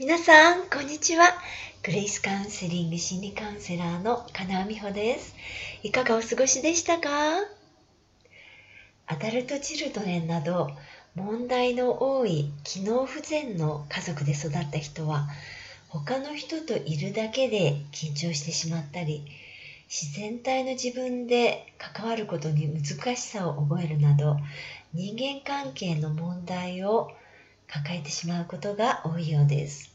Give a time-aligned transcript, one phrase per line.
[0.00, 1.26] 皆さん、こんにちは。
[1.82, 5.34] グレイスカウンセリング心理カウンセラーの金尾美穂です。
[5.82, 7.08] いかがお過ごしでしたか？
[9.08, 10.70] アダルトチルドレンなど
[11.16, 15.26] 問題の多い機能不全の家族で育った人は
[15.88, 19.24] 他の人といるだけで緊張してしまったり
[19.88, 24.36] 自然体の自分で関わることに難しさを覚えるなど
[24.94, 27.10] 人間関係の問題を
[27.68, 29.92] 抱えてしまうことが多いようです。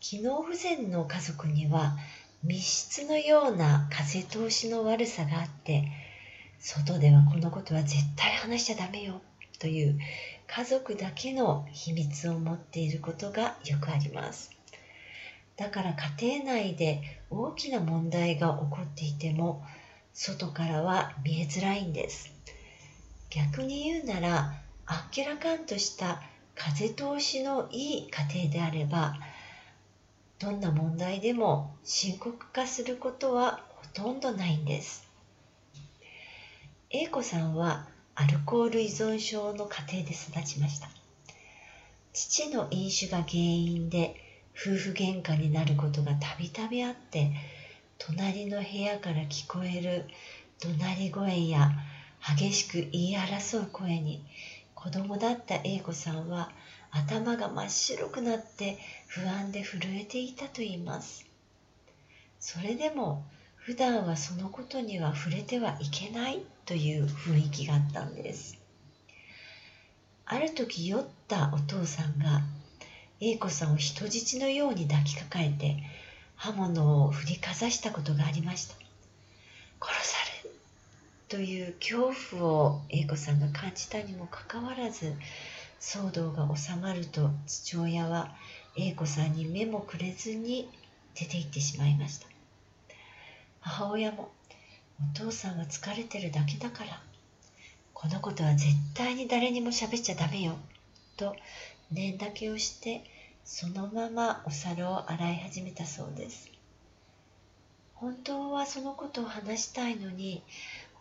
[0.00, 1.96] 機能不全の家族には
[2.42, 5.88] 密室のような風通しの悪さがあって
[6.60, 9.20] 外ではこのことは絶対話しちゃダメよ
[9.58, 9.98] という
[10.46, 14.50] 家族だけの秘密を持っていることがよくあります。
[15.56, 19.64] だから家庭内で大きな問題が起こっていても
[20.14, 22.32] 外からは見えづらいんです。
[23.30, 24.54] 逆に言うなら
[24.86, 26.22] あっけらかんとした
[26.58, 29.14] 風通しのいい家庭であれば
[30.40, 35.08] どんな問題でも深刻化することはほとんどないんです。
[36.90, 40.88] A 子さんはアルコール依存症の家庭で育ちました。
[42.12, 44.16] 父の飲酒が原因で
[44.56, 47.32] 夫婦喧嘩になることがたびたびあって
[47.98, 50.04] 隣の部屋から聞こえる
[50.58, 51.70] 怒鳴り声や
[52.36, 54.24] 激しく言い争う声に
[54.80, 56.52] 子供だった A 子さんは
[56.92, 61.26] 頭が真っ白くなって不安で震えていたといいます。
[62.38, 63.24] それでも
[63.56, 68.56] 普段はそのことには触れてはいけないという雰囲気があったんです。
[70.24, 72.42] ある時酔ったお父さんが
[73.20, 75.76] A 子さんを人質のように抱きかかえて
[76.36, 78.76] 刃物を振りかざしたことがありました。
[79.80, 80.17] 殺さ
[81.28, 85.12] という恐怖を A 子さんが感じたにもかかわらず
[85.78, 88.34] 騒動が収まると父親は
[88.76, 90.70] A 子さんに目もくれずに
[91.14, 92.26] 出て行ってしまいました。
[93.60, 94.30] 母親も
[95.14, 97.00] お父さんは疲れてるだけだから
[97.92, 100.56] このことは絶対に誰にも喋っちゃダメよ
[101.16, 101.36] と
[101.90, 103.04] 念だけをして
[103.44, 106.50] そのままお皿を洗い始めたそうです。
[107.94, 110.42] 本当はそのことを話したいのに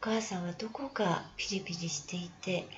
[0.00, 2.68] お母さんはどこかピリピリしていて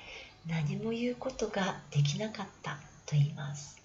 [0.47, 3.79] 何も言うことができなかったと言います。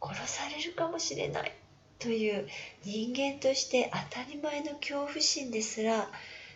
[0.00, 1.52] 殺されるかもしれない
[1.98, 2.46] という
[2.84, 6.08] 人間として当たり前の恐怖心ですら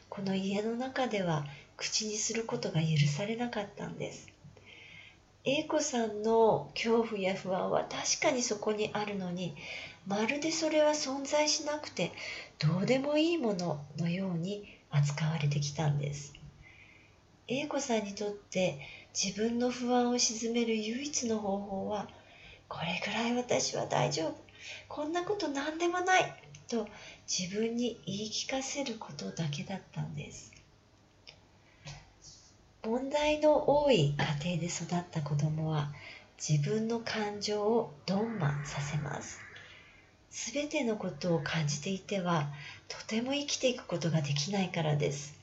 [0.09, 4.29] この家の中では口にすることが許されなかったんです。
[5.49, 9.55] A 子さんの恐怖や不安は確かにそこにあるのに
[10.05, 12.11] まるでそれは存在しなくて
[12.59, 16.33] どうでもいいもののように扱われてきたんです。
[17.47, 18.77] A 子さんにとって
[19.15, 22.09] 自分の不安を鎮める唯一の方法は
[22.67, 24.35] これぐらい私は大丈夫
[24.89, 26.35] こんなこと何でもない
[26.67, 26.89] と
[27.29, 30.56] 自分に言い聞かせることだけだったんです。
[32.87, 35.91] 問題の多い家庭で育った子供は
[36.39, 39.41] 自分の感情をドンマンさせます。
[40.31, 42.49] すべてのことを感じていては
[42.87, 45.35] とても生きていくことができないからです。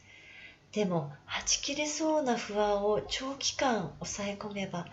[0.72, 4.86] でもはち切れそうな不安を長期間抑え込めば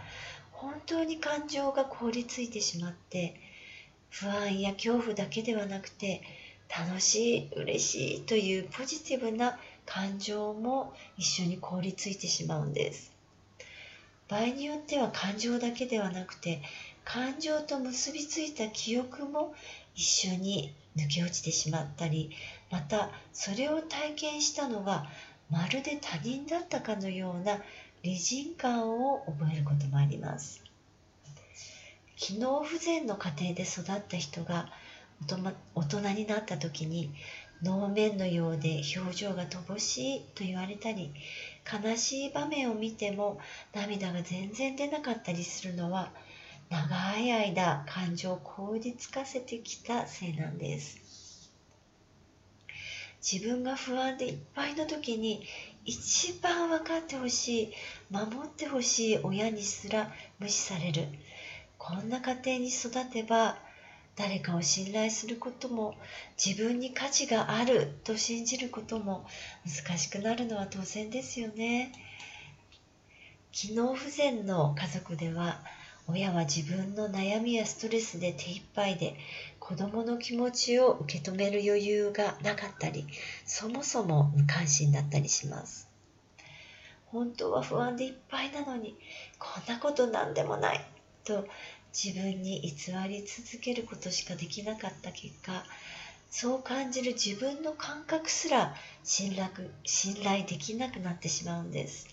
[0.50, 3.37] 本当に感情が凍りついてしまって
[4.09, 6.21] 不安や恐怖だけではなくて
[6.69, 9.56] 楽しい嬉しいというポジティブな
[9.92, 13.12] 感情も一緒に凍りついてしまうんです。
[14.28, 16.62] 場合によっては感情だけではなくて
[17.04, 19.52] 感情と結びついた記憶も
[19.96, 22.30] 一緒に抜け落ちてしまったり
[22.70, 25.10] またそれを体験したのが
[25.50, 27.60] まるで他人だったかのような
[28.04, 30.62] 理人感を覚えることもあります。
[32.14, 34.70] 機能不全の家庭で育った人が
[35.74, 37.12] 大人になった時に
[37.62, 41.12] 能面のようで表情が乏しいと言われたり
[41.71, 43.38] 悲しい場面を見ても
[43.75, 46.10] 涙が全然出なかったりするのは
[46.70, 51.11] 長い間感情を凍りつかせてきたせいなんです。
[53.20, 55.43] 自分が不安でいっぱいの時に
[55.84, 57.73] 一番分かってほしい
[58.11, 61.06] 守ってほしい親にすら無視される。
[61.76, 63.58] こんな家庭に育てば
[64.16, 65.94] 誰かを信頼することも
[66.42, 69.26] 自分に価値があると信じることも
[69.64, 71.92] 難しくなるのは当然ですよね。
[73.52, 75.60] 機能不全の家族では
[76.06, 79.16] 親は自分の悩みやストレスで手一杯で
[79.58, 83.06] 子供の気持ちを受け止める余裕がなかったり
[83.44, 85.88] そもそも無関心だったりします。
[87.06, 88.96] 本当は不安でいっぱいなのに
[89.38, 90.84] こんなことなんでもない
[91.24, 91.46] と
[91.92, 95.64] 自分に偽り続けることしかできなかった結果
[96.31, 99.50] そう感じる自分の感覚すら信頼
[99.84, 102.06] 信頼できなくなってしまうんです。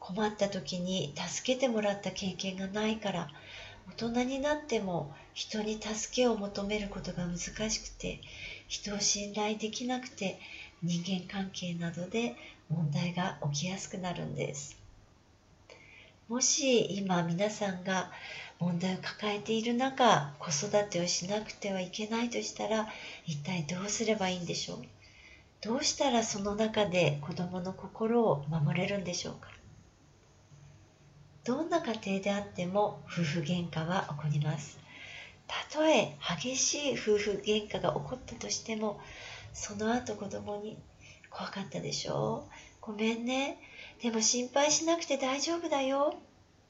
[0.00, 3.28] 困った時に助けてもらった経験がないから
[3.88, 7.38] 大人になっても人に助けを求めることが難
[7.70, 8.20] しくて
[8.68, 10.38] 人を信頼できなくて
[10.82, 12.34] 人間関係などで
[12.68, 14.85] 問題が起きやすくなるんです。
[16.28, 18.10] もし今皆さんが
[18.58, 22.88] 問題を抱えている中子育てをしなくてはいけないとしたら
[23.26, 24.78] 一体どうすればいいんでしょう？
[25.60, 29.50] どうしたらその中で子供の心を守れるんでしょうか？
[31.44, 34.80] どんな家庭であっても夫婦喧嘩は起こります。
[35.46, 38.98] たとえ激しい夫婦喧嘩が起こったとしても
[39.52, 40.76] その後子供に
[41.30, 42.48] 怖かったでしょ？
[42.48, 43.58] うごめんね。
[44.02, 46.14] でも心配しなくて大丈夫だよ。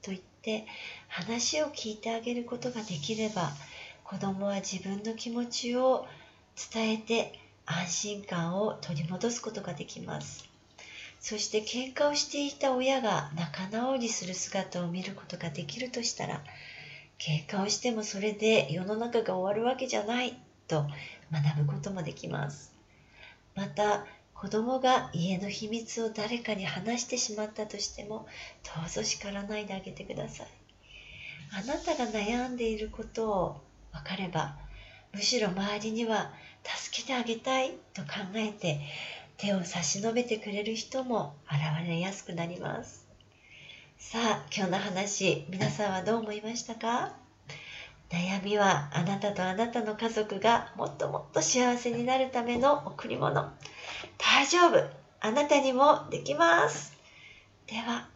[0.02, 0.66] と言って
[1.08, 3.50] 話を聞いてあげることができれば
[4.04, 6.06] 子供は自分の気持ちを
[6.72, 10.48] 伝えて安心感を取り戻すことができます。
[11.18, 16.44] そして喧嘩をしていた親が仲直りする姿を見ることができるとしたら
[17.18, 20.38] 喧嘩をしてもそれで世の中が終わるわけじゃない
[20.68, 20.86] と
[21.32, 22.72] 学ぶこともできます。
[23.56, 24.06] また
[24.40, 28.26] 子供が家の秘密を誰かに話してしまったとしても
[28.64, 30.46] どうぞ叱らないであげてください。
[31.52, 33.60] あなたが悩んでいることを
[33.92, 34.56] 分かれば
[35.12, 36.32] むしろ周りには
[36.64, 38.80] 助けてあげたいと考えて
[39.38, 43.06] 手を差し伸べてくれる人も現れやすくなります。
[43.98, 47.25] さあ今日の話皆さんはどう思いましたか？
[48.10, 53.52] 悩みはあなたとあなたの家族がもっともっと幸せになるための贈り物。
[54.18, 54.84] 大丈夫。
[55.20, 56.92] あなたにもできます。
[57.66, 58.06] では